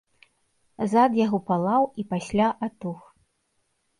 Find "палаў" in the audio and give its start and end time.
1.51-1.83